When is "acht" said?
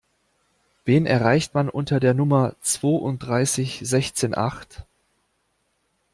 4.35-4.81